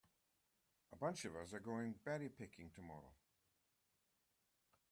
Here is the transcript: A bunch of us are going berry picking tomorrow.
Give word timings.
A 0.91 0.95
bunch 0.95 1.25
of 1.25 1.35
us 1.35 1.53
are 1.53 1.59
going 1.59 1.93
berry 2.03 2.27
picking 2.27 2.71
tomorrow. 2.71 3.13